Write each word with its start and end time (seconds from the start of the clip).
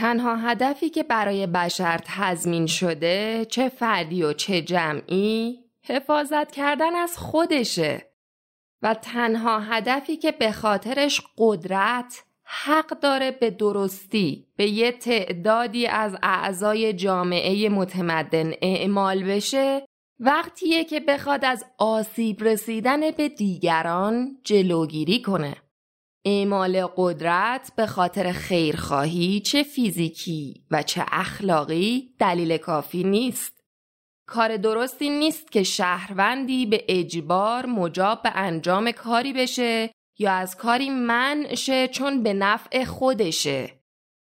تنها 0.00 0.36
هدفی 0.36 0.90
که 0.90 1.02
برای 1.02 1.46
بشر 1.46 2.00
تضمین 2.04 2.66
شده 2.66 3.46
چه 3.50 3.68
فردی 3.68 4.22
و 4.22 4.32
چه 4.32 4.62
جمعی 4.62 5.58
حفاظت 5.82 6.52
کردن 6.52 6.96
از 6.96 7.18
خودشه 7.18 8.06
و 8.82 8.94
تنها 8.94 9.60
هدفی 9.60 10.16
که 10.16 10.32
به 10.32 10.52
خاطرش 10.52 11.22
قدرت 11.38 12.24
حق 12.44 13.00
داره 13.00 13.30
به 13.30 13.50
درستی 13.50 14.46
به 14.56 14.66
یه 14.66 14.92
تعدادی 14.92 15.86
از 15.86 16.16
اعضای 16.22 16.92
جامعه 16.92 17.68
متمدن 17.68 18.52
اعمال 18.62 19.24
بشه 19.24 19.86
وقتیه 20.20 20.84
که 20.84 21.00
بخواد 21.00 21.44
از 21.44 21.64
آسیب 21.78 22.44
رسیدن 22.44 23.10
به 23.10 23.28
دیگران 23.28 24.38
جلوگیری 24.44 25.22
کنه. 25.22 25.56
اعمال 26.24 26.86
قدرت 26.96 27.72
به 27.76 27.86
خاطر 27.86 28.32
خیرخواهی 28.32 29.40
چه 29.40 29.62
فیزیکی 29.62 30.64
و 30.70 30.82
چه 30.82 31.04
اخلاقی 31.12 32.14
دلیل 32.18 32.56
کافی 32.56 33.04
نیست. 33.04 33.60
کار 34.26 34.56
درستی 34.56 35.10
نیست 35.10 35.52
که 35.52 35.62
شهروندی 35.62 36.66
به 36.66 36.84
اجبار 36.88 37.66
مجاب 37.66 38.22
به 38.22 38.30
انجام 38.34 38.92
کاری 38.92 39.32
بشه 39.32 39.90
یا 40.18 40.32
از 40.32 40.56
کاری 40.56 40.90
منشه 40.90 41.88
چون 41.88 42.22
به 42.22 42.34
نفع 42.34 42.84
خودشه 42.84 43.70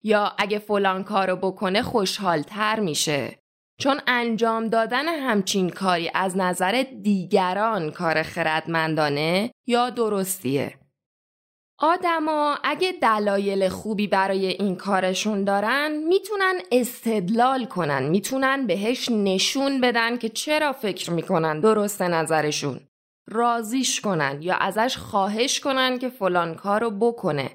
یا 0.04 0.34
اگه 0.38 0.60
فلان 0.60 1.04
کارو 1.04 1.36
بکنه 1.36 1.82
خوشحالتر 1.82 2.80
میشه 2.80 3.40
چون 3.80 4.00
انجام 4.08 4.68
دادن 4.68 5.08
همچین 5.08 5.70
کاری 5.70 6.12
از 6.14 6.38
نظر 6.38 6.86
دیگران 7.04 7.92
کار 7.92 8.24
خردمندانه 8.24 9.52
یا 9.68 9.90
درستیه 9.90 10.80
آدما 11.80 12.58
اگه 12.64 12.92
دلایل 13.02 13.70
خوبی 13.70 14.08
برای 14.08 14.48
این 14.48 14.76
کارشون 14.76 15.44
دارن 15.44 15.92
می‌تونن 16.08 16.54
استدلال 16.72 17.66
کنن 17.66 18.04
می‌تونن 18.04 18.68
بهش 18.68 19.10
نشون 19.12 19.82
بدن 19.82 20.18
که 20.18 20.30
چرا 20.30 20.74
فکر 20.74 21.12
می‌کنن 21.12 21.60
درست 21.60 22.02
نظرشون. 22.02 22.80
رازیش 23.28 24.02
کنن 24.02 24.38
یا 24.42 24.56
ازش 24.56 24.98
خواهش 24.98 25.60
کنن 25.60 26.00
که 26.00 26.10
فلان 26.10 26.56
کارو 26.56 26.92
بکنه. 26.92 27.50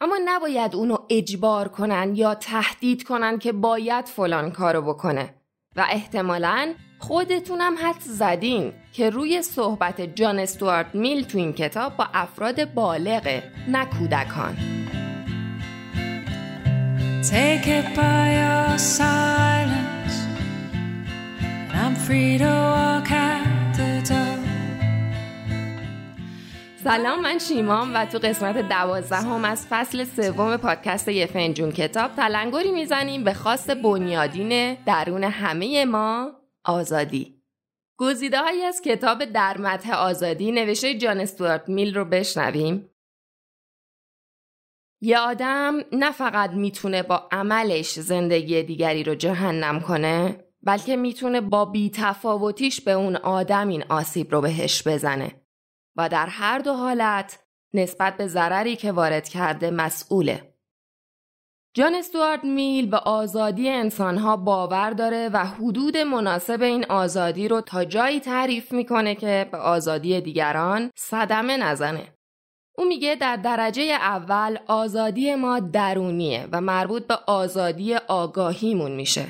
اما 0.00 0.18
نباید 0.24 0.74
اونو 0.74 0.96
اجبار 1.10 1.68
کنن 1.68 2.12
یا 2.14 2.34
تهدید 2.34 3.02
کنن 3.02 3.38
که 3.38 3.52
باید 3.52 4.04
فلان 4.04 4.50
کارو 4.50 4.82
بکنه. 4.82 5.34
و 5.76 5.86
احتمالا 5.90 6.74
خودتونم 6.98 7.74
حد 7.82 8.00
زدین 8.00 8.72
که 8.92 9.10
روی 9.10 9.42
صحبت 9.42 10.00
جان 10.00 10.38
استوارت 10.38 10.94
میل 10.94 11.24
تو 11.24 11.38
این 11.38 11.52
کتاب 11.52 11.96
با 11.96 12.06
افراد 12.14 12.74
بالغه 12.74 13.42
نه 13.68 13.84
کودکان. 13.84 14.56
Take 17.22 17.66
it 17.78 17.86
by 17.96 18.24
your 18.40 18.78
silence 18.78 20.16
I'm 21.82 21.94
free 22.06 22.38
to 22.38 22.52
walk 22.76 23.10
out 23.10 23.76
the 23.76 23.90
door. 24.08 24.36
سلام 26.84 27.20
من 27.20 27.38
شیمام 27.38 27.94
و 27.94 28.04
تو 28.04 28.18
قسمت 28.18 28.68
دوازدهم 28.68 29.44
از 29.44 29.66
فصل 29.70 30.04
سوم 30.04 30.56
پادکست 30.56 31.08
یه 31.08 31.26
فنجون 31.26 31.72
کتاب 31.72 32.14
تلنگری 32.16 32.70
می‌زنیم 32.70 33.24
به 33.24 33.34
خواست 33.34 33.70
بنیادین 33.70 34.74
درون 34.74 35.24
همه 35.24 35.84
ما. 35.84 36.30
آزادی 36.66 37.42
گزیده 37.98 38.40
هایی 38.40 38.62
از 38.62 38.80
کتاب 38.80 39.24
در 39.24 39.58
متح 39.58 39.94
آزادی 39.94 40.52
نوشته 40.52 40.98
جان 40.98 41.20
استوارت 41.20 41.68
میل 41.68 41.94
رو 41.94 42.04
بشنویم 42.04 42.90
یه 45.00 45.18
آدم 45.18 45.74
نه 45.92 46.12
فقط 46.12 46.50
می‌تونه 46.50 47.02
با 47.02 47.28
عملش 47.32 48.00
زندگی 48.00 48.62
دیگری 48.62 49.04
رو 49.04 49.14
جهنم 49.14 49.80
کنه 49.80 50.44
بلکه 50.62 50.96
می‌تونه 50.96 51.40
با 51.40 51.64
بیتفاوتیش 51.64 52.80
به 52.80 52.92
اون 52.92 53.16
آدم 53.16 53.68
این 53.68 53.84
آسیب 53.88 54.32
رو 54.32 54.40
بهش 54.40 54.88
بزنه 54.88 55.46
و 55.96 56.08
در 56.08 56.26
هر 56.26 56.58
دو 56.58 56.72
حالت 56.72 57.38
نسبت 57.74 58.16
به 58.16 58.26
ضرری 58.26 58.76
که 58.76 58.92
وارد 58.92 59.28
کرده 59.28 59.70
مسئوله. 59.70 60.55
جان 61.76 61.94
استوارد 61.94 62.44
میل 62.44 62.86
به 62.86 62.96
آزادی 62.96 63.68
انسانها 63.68 64.36
باور 64.36 64.90
داره 64.90 65.30
و 65.32 65.44
حدود 65.44 65.96
مناسب 65.96 66.62
این 66.62 66.84
آزادی 66.84 67.48
رو 67.48 67.60
تا 67.60 67.84
جایی 67.84 68.20
تعریف 68.20 68.72
می‌کنه 68.72 69.14
که 69.14 69.48
به 69.52 69.58
آزادی 69.58 70.20
دیگران 70.20 70.90
صدمه 70.94 71.56
نزنه. 71.56 72.12
او 72.78 72.84
میگه 72.84 73.14
در 73.14 73.36
درجه 73.36 73.82
اول 73.82 74.58
آزادی 74.66 75.34
ما 75.34 75.58
درونیه 75.60 76.48
و 76.52 76.60
مربوط 76.60 77.06
به 77.06 77.18
آزادی 77.26 77.94
آگاهیمون 77.94 78.92
میشه. 78.92 79.26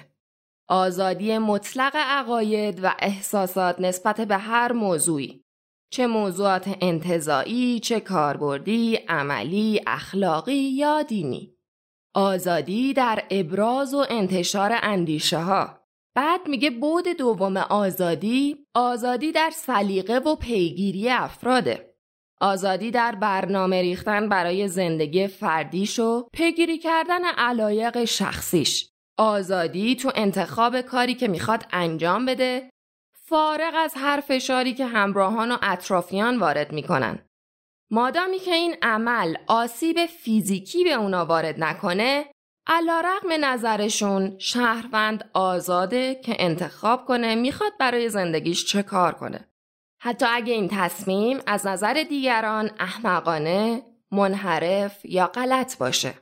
آزادی 0.69 1.39
مطلق 1.39 1.97
عقاید 1.97 2.85
و 2.85 2.95
احساسات 2.99 3.81
نسبت 3.81 4.21
به 4.21 4.37
هر 4.37 4.73
موضوعی. 4.73 5.45
چه 5.93 6.07
موضوعات 6.07 6.77
انتظایی، 6.81 7.81
چه 7.81 8.01
کاربردی، 8.01 8.97
عملی، 8.97 9.81
اخلاقی 9.87 10.55
یا 10.55 11.03
دینی. 11.03 11.56
آزادی 12.17 12.93
در 12.93 13.23
ابراز 13.31 13.95
و 13.95 14.05
انتشار 14.11 14.79
اندیشه 14.83 15.39
ها. 15.39 15.81
بعد 16.15 16.41
میگه 16.49 16.71
بود 16.71 17.09
دوم 17.09 17.57
آزادی، 17.57 18.57
آزادی 18.75 19.33
در 19.33 19.51
سلیقه 19.51 20.19
و 20.19 20.37
پیگیری 20.37 21.11
افراده. 21.11 21.95
آزادی 22.41 22.91
در 22.91 23.15
برنامه 23.15 23.83
ریختن 23.83 24.29
برای 24.29 24.69
زندگی 24.69 25.27
فردیش 25.27 25.99
و 25.99 26.29
پیگیری 26.33 26.79
کردن 26.79 27.25
علایق 27.25 28.05
شخصیش. 28.05 28.91
آزادی 29.19 29.97
تو 29.97 30.13
انتخاب 30.15 30.81
کاری 30.81 31.15
که 31.15 31.29
می‌خواد 31.29 31.67
انجام 31.73 32.27
بده 32.27 32.71
فارغ 33.25 33.75
از 33.77 33.95
هر 33.97 34.21
فشاری 34.21 34.75
که 34.75 34.87
همراهان 34.87 35.53
و 35.53 35.57
اطرافیان 35.63 36.39
وارد 36.39 36.73
می‌کنن. 36.73 37.26
مادامی 37.91 38.39
که 38.39 38.55
این 38.55 38.77
عمل 38.83 39.35
آسیب 39.47 40.07
فیزیکی 40.07 40.85
به 40.85 40.93
اونا 40.93 41.25
وارد 41.25 41.65
نکنه 41.65 42.25
علا 42.67 43.01
رقم 43.01 43.45
نظرشون 43.45 44.39
شهروند 44.39 45.31
آزاده 45.35 46.15
که 46.15 46.37
انتخاب 46.39 47.07
کنه 47.07 47.35
می‌خواد 47.35 47.73
برای 47.81 48.09
زندگیش 48.09 48.65
چه 48.65 48.83
کار 48.83 49.15
کنه. 49.15 49.49
حتی 50.01 50.27
اگه 50.29 50.53
این 50.53 50.69
تصمیم 50.73 51.41
از 51.47 51.67
نظر 51.67 52.05
دیگران 52.09 52.71
احمقانه، 52.79 53.83
منحرف 54.11 55.05
یا 55.05 55.27
غلط 55.27 55.79
باشه. 55.79 56.15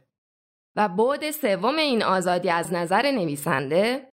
و 0.77 0.89
بعد 0.89 1.31
سوم 1.31 1.77
این 1.77 2.03
آزادی 2.03 2.51
از 2.51 2.73
نظر 2.73 3.11
نویسنده 3.11 4.09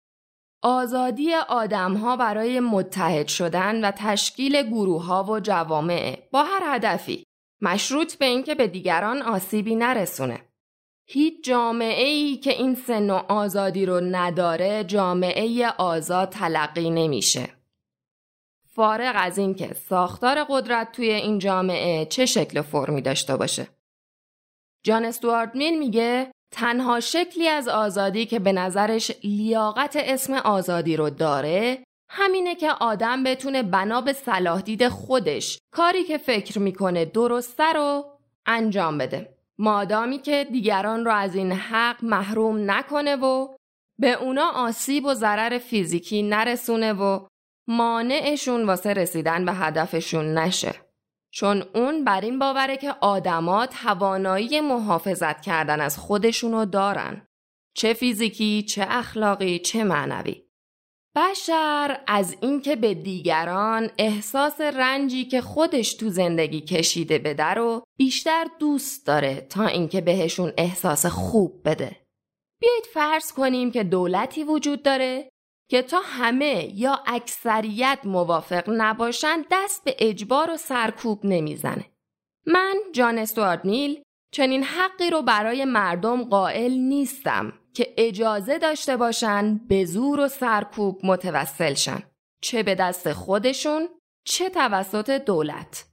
آزادی 0.62 1.34
آدمها 1.34 2.16
برای 2.16 2.60
متحد 2.60 3.28
شدن 3.28 3.84
و 3.84 3.90
تشکیل 3.90 4.62
گروه 4.62 5.04
ها 5.04 5.24
و 5.24 5.40
جوامع 5.40 6.28
با 6.32 6.42
هر 6.42 6.74
هدفی 6.74 7.27
مشروط 7.60 8.14
به 8.14 8.26
اینکه 8.26 8.54
به 8.54 8.66
دیگران 8.66 9.22
آسیبی 9.22 9.74
نرسونه. 9.74 10.40
هیچ 11.06 11.44
جامعه 11.44 12.08
ای 12.08 12.36
که 12.36 12.50
این 12.50 12.74
سن 12.74 13.10
و 13.10 13.14
آزادی 13.14 13.86
رو 13.86 14.00
نداره 14.00 14.84
جامعه 14.84 15.68
آزاد 15.68 16.28
تلقی 16.28 16.90
نمیشه. 16.90 17.48
فارغ 18.74 19.12
از 19.16 19.38
اینکه 19.38 19.74
ساختار 19.74 20.44
قدرت 20.48 20.92
توی 20.92 21.10
این 21.10 21.38
جامعه 21.38 22.06
چه 22.06 22.26
شکل 22.26 22.58
و 22.58 22.62
فرمی 22.62 23.02
داشته 23.02 23.36
باشه. 23.36 23.68
جان 24.82 25.04
استوارد 25.04 25.54
میل 25.54 25.78
میگه 25.78 26.32
تنها 26.52 27.00
شکلی 27.00 27.48
از 27.48 27.68
آزادی 27.68 28.26
که 28.26 28.38
به 28.38 28.52
نظرش 28.52 29.10
لیاقت 29.24 29.96
اسم 29.96 30.34
آزادی 30.34 30.96
رو 30.96 31.10
داره 31.10 31.84
همینه 32.10 32.54
که 32.54 32.70
آدم 32.70 33.24
بتونه 33.24 33.62
بنا 33.62 34.00
به 34.00 34.12
صلاح 34.12 34.60
دید 34.60 34.88
خودش. 34.88 35.58
کاری 35.72 36.04
که 36.04 36.18
فکر 36.18 36.58
می‌کنه 36.58 37.04
درسته 37.04 37.72
رو 37.72 38.04
انجام 38.46 38.98
بده. 38.98 39.34
مادامی 39.58 40.18
که 40.18 40.46
دیگران 40.52 41.04
رو 41.04 41.12
از 41.12 41.34
این 41.34 41.52
حق 41.52 42.04
محروم 42.04 42.70
نکنه 42.70 43.16
و 43.16 43.48
به 43.98 44.12
اونا 44.12 44.50
آسیب 44.54 45.04
و 45.04 45.14
ضرر 45.14 45.58
فیزیکی 45.58 46.22
نرسونه 46.22 46.92
و 46.92 47.26
مانعشون 47.68 48.66
واسه 48.66 48.92
رسیدن 48.92 49.44
به 49.44 49.52
هدفشون 49.52 50.38
نشه. 50.38 50.74
چون 51.30 51.64
اون 51.74 52.04
بر 52.04 52.20
این 52.20 52.38
باوره 52.38 52.76
که 52.76 52.94
آدما 53.00 53.66
توانایی 53.66 54.60
محافظت 54.60 55.40
کردن 55.40 55.80
از 55.80 55.98
خودشونو 55.98 56.64
دارن. 56.64 57.26
چه 57.74 57.94
فیزیکی 57.94 58.62
چه 58.62 58.86
اخلاقی 58.88 59.58
چه 59.58 59.84
معنوی. 59.84 60.47
بشر 61.18 62.00
از 62.06 62.36
اینکه 62.40 62.76
به 62.76 62.94
دیگران 62.94 63.90
احساس 63.98 64.60
رنجی 64.60 65.24
که 65.24 65.40
خودش 65.40 65.94
تو 65.94 66.10
زندگی 66.10 66.60
کشیده 66.60 67.18
بده 67.18 67.44
رو 67.44 67.82
بیشتر 67.98 68.46
دوست 68.58 69.06
داره 69.06 69.46
تا 69.50 69.66
اینکه 69.66 70.00
بهشون 70.00 70.52
احساس 70.58 71.06
خوب 71.06 71.68
بده 71.68 71.96
بیایید 72.60 72.84
فرض 72.94 73.32
کنیم 73.32 73.70
که 73.70 73.84
دولتی 73.84 74.44
وجود 74.44 74.82
داره 74.82 75.28
که 75.70 75.82
تا 75.82 76.00
همه 76.04 76.72
یا 76.74 77.02
اکثریت 77.06 77.98
موافق 78.04 78.64
نباشند 78.68 79.44
دست 79.50 79.84
به 79.84 79.96
اجبار 79.98 80.50
و 80.50 80.56
سرکوب 80.56 81.24
نمی‌زنه. 81.24 81.84
من 82.46 82.74
جان 82.92 83.18
استوارد 83.18 83.60
نیل 83.64 84.02
چنین 84.32 84.64
حقی 84.64 85.10
رو 85.10 85.22
برای 85.22 85.64
مردم 85.64 86.24
قائل 86.24 86.72
نیستم 86.72 87.52
که 87.78 87.94
اجازه 87.96 88.58
داشته 88.58 88.96
باشن 88.96 89.60
به 89.68 89.84
زور 89.84 90.20
و 90.20 90.28
سرکوب 90.28 91.00
متوسل 91.04 91.74
شن. 91.74 92.02
چه 92.40 92.62
به 92.62 92.74
دست 92.74 93.12
خودشون 93.12 93.88
چه 94.24 94.50
توسط 94.50 95.10
دولت. 95.10 95.84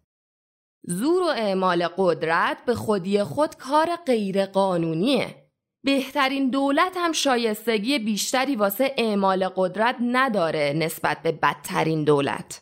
زور 0.84 1.24
و 1.24 1.26
اعمال 1.26 1.88
قدرت 1.98 2.58
به 2.66 2.76
خودی 2.76 3.24
خود 3.24 3.56
کار 3.56 3.96
غیر 4.06 4.46
قانونیه 4.46 5.50
بهترین 5.84 6.50
دولت 6.50 6.98
هم 6.98 7.12
شایستگی 7.12 8.00
بیشتری 8.00 8.56
واسه 8.56 8.96
اعمال 8.98 9.48
قدرت 9.56 9.96
نداره 10.02 10.74
نسبت 10.76 11.22
به 11.22 11.32
بدترین 11.32 12.04
دولت. 12.04 12.62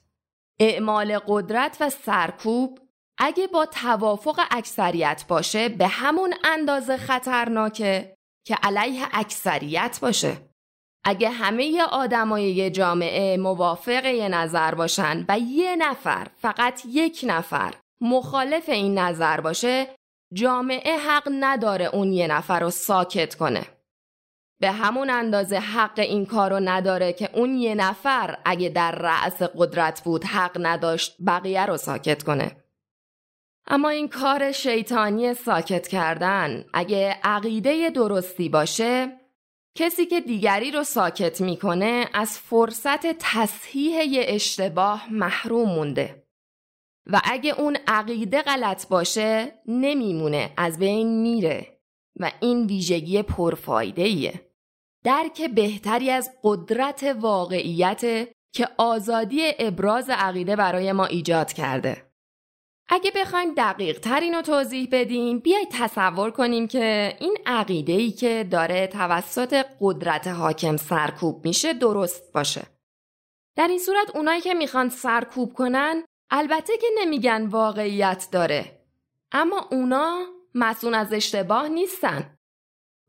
اعمال 0.60 1.20
قدرت 1.28 1.78
و 1.80 1.90
سرکوب 1.90 2.80
اگه 3.18 3.48
با 3.48 3.66
توافق 3.66 4.40
اکثریت 4.52 5.26
باشه 5.28 5.70
به 5.70 5.88
همون 5.88 6.34
اندازه 6.44 6.98
خطرناکه. 6.98 8.18
که 8.46 8.56
علیه 8.64 9.08
اکثریت 9.14 10.00
باشه. 10.02 10.38
اگه 11.06 11.30
همه 11.30 11.84
آدمای 11.92 12.52
یه 12.52 12.70
جامعه 12.70 13.38
موافق 13.38 14.06
یه 14.06 14.30
نظر 14.30 14.76
باشن 14.76 15.26
و 15.30 15.40
یه 15.40 15.76
نفر 15.76 16.28
فقط 16.38 16.82
یک 16.86 17.26
نفر 17.28 17.74
مخالف 18.02 18.70
این 18.70 19.00
نظر 19.00 19.42
باشه 19.42 19.88
جامعه 20.34 20.98
حق 20.98 21.30
نداره 21.40 21.86
اون 21.86 22.14
یه 22.14 22.28
نفر 22.28 22.60
رو 22.60 22.70
ساکت 22.70 23.36
کنه. 23.36 23.66
به 24.62 24.72
همون 24.72 25.10
اندازه 25.10 25.58
حق 25.58 26.00
این 26.00 26.26
کارو 26.26 26.60
نداره 26.60 27.14
که 27.14 27.30
اون 27.34 27.58
یه 27.58 27.76
نفر 27.76 28.38
اگه 28.46 28.70
در 28.70 28.92
رأس 28.92 29.42
قدرت 29.42 30.02
بود 30.04 30.24
حق 30.24 30.58
نداشت 30.60 31.16
بقیه 31.28 31.66
رو 31.66 31.78
ساکت 31.78 32.24
کنه. 32.24 32.63
اما 33.68 33.90
این 33.90 34.08
کار 34.08 34.52
شیطانی 34.52 35.34
ساکت 35.34 35.88
کردن 35.88 36.66
اگه 36.74 37.20
عقیده 37.24 37.90
درستی 37.90 38.50
باشه 38.50 39.20
کسی 39.76 40.06
که 40.06 40.22
دیگری 40.22 40.72
رو 40.72 40.84
ساکت 40.84 41.42
می‌کنه 41.42 42.10
از 42.14 42.40
فرصت 42.40 43.06
تصحیح 43.20 44.06
یه 44.06 44.26
اشتباه 44.28 45.14
محروم 45.14 45.70
مونده 45.70 46.24
و 47.06 47.22
اگه 47.24 47.60
اون 47.60 47.78
عقیده 47.88 48.42
غلط 48.42 48.88
باشه 48.88 49.52
نمیمونه 49.68 50.54
از 50.58 50.80
بین 50.80 51.22
میره 51.22 51.80
و 52.20 52.32
این 52.42 52.66
ویژگی 52.66 53.22
پرفایده 53.22 54.02
ایه. 54.02 54.42
درک 55.04 55.42
بهتری 55.42 56.10
از 56.10 56.32
قدرت 56.44 57.04
واقعیت 57.20 58.28
که 58.52 58.68
آزادی 58.78 59.42
ابراز 59.60 60.10
عقیده 60.10 60.56
برای 60.56 60.92
ما 60.92 61.06
ایجاد 61.06 61.54
کرده. 61.54 62.13
اگه 62.88 63.12
بخوایم 63.16 63.54
دقیق 63.54 64.00
ترین 64.00 64.34
رو 64.34 64.42
توضیح 64.42 64.88
بدیم 64.92 65.40
بیای 65.40 65.68
تصور 65.72 66.32
کنیم 66.32 66.68
که 66.68 67.18
این 67.20 67.38
عقیده 67.46 67.94
ای 67.94 68.12
که 68.12 68.48
داره 68.52 68.88
توسط 68.88 69.66
قدرت 69.82 70.28
حاکم 70.28 70.78
سرکوب 70.78 71.46
میشه 71.46 71.74
درست 71.74 72.34
باشه. 72.34 72.62
در 73.56 73.68
این 73.68 73.80
صورت 73.80 74.16
اونایی 74.16 74.42
که 74.42 74.54
می‌خوان 74.54 74.90
سرکوب 74.90 75.54
کنن 75.54 76.04
البته 76.30 76.78
که 76.78 76.88
نمیگن 77.00 77.46
واقعیت 77.46 78.28
داره. 78.32 78.80
اما 79.32 79.68
اونا 79.72 80.26
مسئول 80.56 80.94
از 80.94 81.14
اشتباه 81.14 81.68
نیستن. 81.68 82.38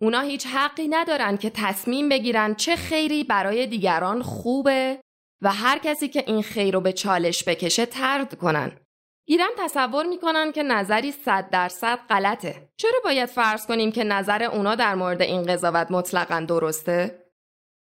اونا 0.00 0.20
هیچ 0.20 0.46
حقی 0.46 0.88
ندارن 0.88 1.36
که 1.36 1.50
تصمیم 1.50 2.08
بگیرن 2.08 2.54
چه 2.54 2.76
خیری 2.76 3.24
برای 3.24 3.66
دیگران 3.66 4.22
خوبه 4.22 5.00
و 5.42 5.52
هر 5.52 5.78
کسی 5.78 6.08
که 6.08 6.24
این 6.26 6.42
خیر 6.42 6.74
رو 6.74 6.80
به 6.80 6.92
چالش 6.92 7.48
بکشه 7.48 7.86
ترد 7.86 8.38
کنن. 8.38 8.83
گیرم 9.26 9.50
تصور 9.58 10.06
می‌کنن 10.06 10.52
که 10.52 10.62
نظری 10.62 11.12
صد 11.12 11.50
درصد 11.50 11.98
غلطه. 12.10 12.68
چرا 12.76 13.00
باید 13.04 13.28
فرض 13.28 13.66
کنیم 13.66 13.92
که 13.92 14.04
نظر 14.04 14.42
اونا 14.42 14.74
در 14.74 14.94
مورد 14.94 15.22
این 15.22 15.42
قضاوت 15.42 15.90
مطلقا 15.90 16.40
درسته؟ 16.48 17.24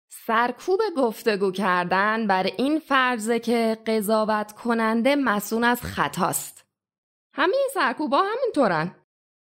سرکوب 0.09 0.79
گفتگو 0.97 1.51
کردن 1.51 2.27
بر 2.27 2.43
این 2.43 2.79
فرضه 2.79 3.39
که 3.39 3.77
قضاوت 3.87 4.51
کننده 4.51 5.15
مسئول 5.15 5.63
از 5.63 5.81
خطاست. 5.81 6.65
همه 7.33 7.55
سرکوبا 7.73 8.21
همینطورن. 8.21 8.95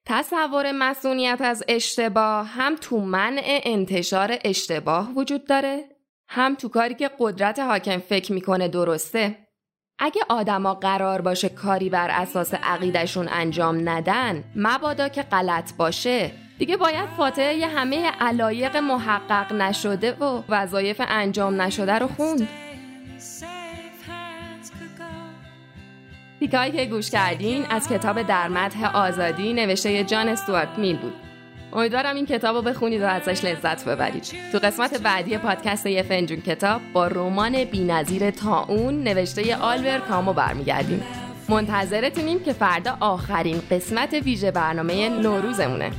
تصور 0.06 0.72
مسئولیت 0.72 1.42
از 1.42 1.64
اشتباه 1.68 2.48
هم 2.48 2.76
تو 2.76 2.98
منع 3.00 3.62
انتشار 3.64 4.38
اشتباه 4.46 5.14
وجود 5.16 5.48
داره 5.48 5.96
هم 6.30 6.56
تو 6.56 6.70
کاری 6.70 6.96
که 6.96 7.12
قدرت 7.20 7.60
حاکم 7.60 7.98
فکر 7.98 8.34
می‌کنه 8.34 8.68
درسته 8.68 9.49
اگه 10.00 10.22
آدما 10.30 10.74
قرار 10.74 11.22
باشه 11.22 11.50
کاری 11.50 11.90
بر 11.90 12.10
اساس 12.12 12.54
عقیدشون 12.54 13.28
انجام 13.32 13.90
ندن 13.90 14.44
مبادا 14.56 15.10
که 15.10 15.22
غلط 15.22 15.74
باشه. 15.78 16.32
دیگه 16.58 16.78
باید 16.78 17.10
فاتحه 17.18 17.68
همه 17.68 18.12
علایق 18.20 18.78
محقق 18.78 19.54
نشده 19.54 20.14
و 20.14 20.44
وظایف 20.50 21.02
انجام 21.08 21.62
نشده 21.62 21.94
رو 21.94 22.08
خوند. 22.08 22.48
تیکایی 26.40 26.72
که 26.72 26.86
گوش 26.86 27.10
کردین 27.12 27.66
از 27.70 27.90
کتاب 27.90 28.22
در 28.22 28.48
مدح 28.48 28.96
آزادی 28.96 29.54
نوشته 29.54 30.04
جان 30.04 30.28
استوارت 30.28 30.78
میل 30.78 30.98
بود. 30.98 31.29
امیدوارم 31.74 32.16
این 32.16 32.26
کتاب 32.26 32.56
رو 32.56 32.62
بخونید 32.62 33.02
و 33.02 33.06
ازش 33.06 33.46
لذت 33.46 33.86
ببرید. 33.86 34.24
تو 34.52 34.60
قسمت 34.60 35.02
بعدی 35.02 35.38
پادکست 35.38 35.86
یه 35.86 36.04
فنجون 36.04 36.42
کتاب 36.42 36.82
با 36.94 37.08
رمان 37.08 37.64
بینظیر 37.64 38.32
تاون 38.32 39.04
نوشته 39.04 39.56
آلبر 39.56 40.00
کامو 40.00 40.34
برمیگردیم. 40.34 41.04
منتظرتونیم 41.50 42.40
که 42.40 42.54
فردا 42.54 42.98
آخرین 43.00 43.62
قسمت 43.72 44.14
ویژه 44.14 44.52
برنامه 44.52 45.10
نوروزمونه. 45.10 45.92